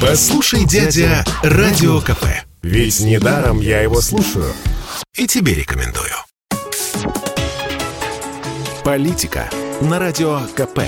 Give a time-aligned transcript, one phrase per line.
[0.00, 2.24] Послушай, дядя, Радио КП.
[2.62, 4.50] Ведь недаром я его слушаю.
[5.14, 6.14] И тебе рекомендую.
[8.82, 9.50] Политика
[9.82, 10.80] на Радио КП.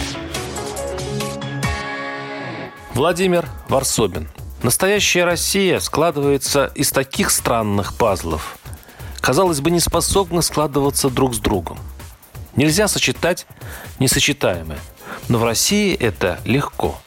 [2.95, 4.29] Владимир Варсобин.
[4.63, 8.57] Настоящая Россия складывается из таких странных пазлов.
[9.21, 11.79] Казалось бы, не способны складываться друг с другом.
[12.57, 13.47] Нельзя сочетать
[13.99, 14.81] несочетаемое.
[15.29, 16.99] Но в России это легко.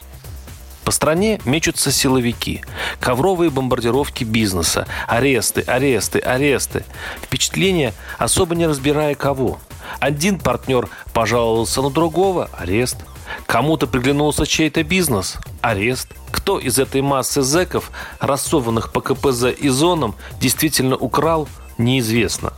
[0.86, 2.62] По стране мечутся силовики,
[3.00, 6.84] ковровые бомбардировки бизнеса, аресты, аресты, аресты.
[7.22, 9.58] Впечатление, особо не разбирая кого.
[9.98, 12.98] Один партнер пожаловался на другого– арест.
[13.46, 16.14] Кому-то приглянулся чей-то бизнес– арест.
[16.30, 17.90] Кто из этой массы зэков,
[18.20, 21.48] рассованных по КПЗ и зонам, действительно украл–
[21.78, 22.52] неизвестно.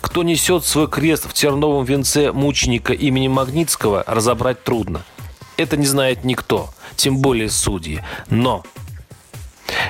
[0.00, 5.02] Кто несет свой крест в терновом венце мученика имени Магнитского, разобрать трудно.
[5.56, 8.02] Это не знает никто, тем более судьи.
[8.28, 8.62] Но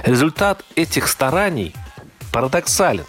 [0.04, 1.74] результат этих стараний
[2.32, 3.06] парадоксален.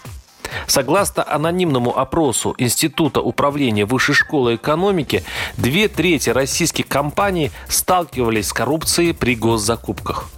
[0.66, 5.22] Согласно анонимному опросу Института управления Высшей школы экономики,
[5.56, 10.30] две трети российских компаний сталкивались с коррупцией при госзакупках.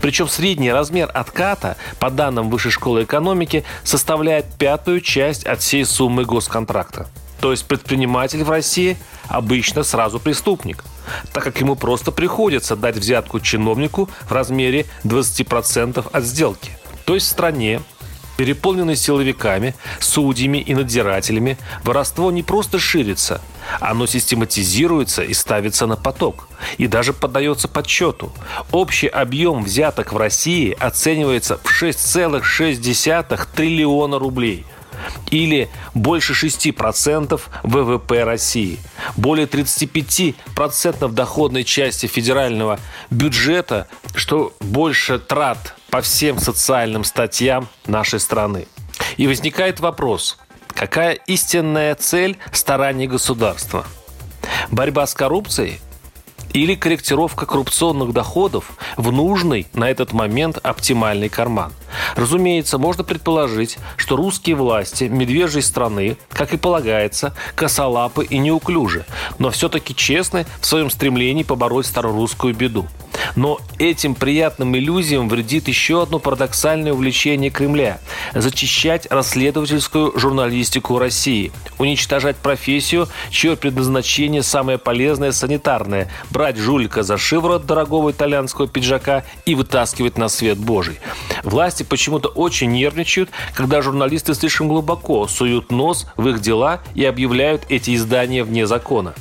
[0.00, 6.24] Причем средний размер отката, по данным Высшей школы экономики, составляет пятую часть от всей суммы
[6.24, 7.08] госконтракта.
[7.40, 8.96] То есть предприниматель в России
[9.28, 10.82] обычно сразу преступник,
[11.32, 16.70] так как ему просто приходится дать взятку чиновнику в размере 20% от сделки.
[17.04, 17.80] То есть в стране
[18.36, 23.40] переполненной силовиками, судьями и надзирателями, воровство не просто ширится,
[23.80, 26.48] оно систематизируется и ставится на поток,
[26.78, 28.32] и даже поддается подсчету.
[28.72, 34.66] Общий объем взяток в России оценивается в 6,6 триллиона рублей–
[35.30, 38.78] или больше 6% ВВП России,
[39.16, 42.78] более 35% доходной части федерального
[43.10, 48.66] бюджета, что больше трат по всем социальным статьям нашей страны.
[49.16, 53.86] И возникает вопрос, какая истинная цель стараний государства?
[54.70, 55.80] Борьба с коррупцией
[56.56, 61.72] или корректировка коррупционных доходов в нужный на этот момент оптимальный карман.
[62.14, 69.04] Разумеется, можно предположить, что русские власти медвежьей страны, как и полагается, косолапы и неуклюжи,
[69.38, 72.86] но все-таки честны в своем стремлении побороть старорусскую беду.
[73.36, 78.00] Но этим приятным иллюзиям вредит еще одно парадоксальное увлечение Кремля–
[78.34, 87.66] зачищать расследовательскую журналистику России, уничтожать профессию, чье предназначение самое полезное– санитарное– брать жулика за шиворот
[87.66, 90.98] дорогого итальянского пиджака и вытаскивать на свет Божий.
[91.44, 97.64] Власти почему-то очень нервничают, когда журналисты слишком глубоко суют нос в их дела и объявляют
[97.68, 99.14] эти издания вне закона.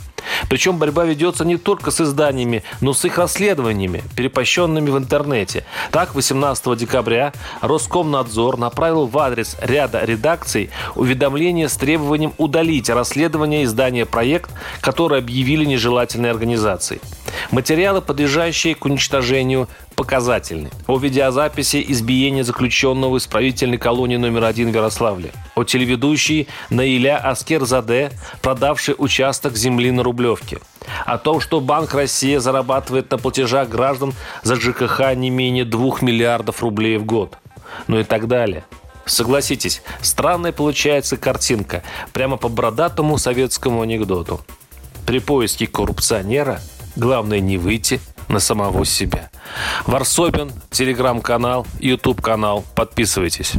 [0.50, 5.66] Причем борьба ведется не только с изданиями, но с их расследованиями, перепощенными в интернете.
[5.92, 14.06] Так, 18 декабря Роскомнадзор направил в адрес ряда редакций уведомление с требованием удалить расследование издания
[14.06, 14.52] «Проект»,
[14.82, 17.02] которое объявили нежелательной организацией.
[17.52, 20.70] Материалы, подлежащие к уничтожению, показательны.
[20.88, 25.32] О видеозаписи избиения заключенного в исправительной колонии номер один в Ярославле.
[25.56, 28.12] О телеведущей Наиля Аскерзаде,
[28.42, 30.60] продавшей участок земли на Рублевке.
[31.06, 34.14] О том, что Банк России зарабатывает на платежах граждан
[34.44, 37.38] за ЖКХ не менее 2 миллиардов рублей в год.
[37.88, 38.66] Ну и так далее.
[39.06, 44.42] Согласитесь, странная получается картинка, прямо по бородатому советскому анекдоту.
[45.06, 46.60] При поиске коррупционера
[46.96, 49.30] главное не выйти на самого себя.
[49.86, 52.64] Варсобин, телеграм-канал, YouTube-канал.
[52.76, 53.54] Подписывайтесь.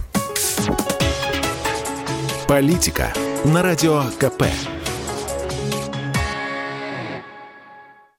[2.47, 3.13] Политика
[3.45, 4.45] на радио КП.